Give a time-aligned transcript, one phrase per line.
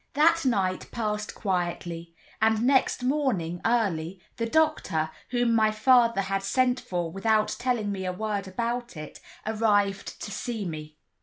[0.15, 6.79] That night passed quietly; and next morning early, the doctor, whom my father had sent
[6.79, 10.97] for without telling me a word about it, arrived to see me.